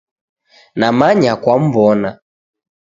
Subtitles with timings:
[0.79, 2.09] Namanya kwamw'ona.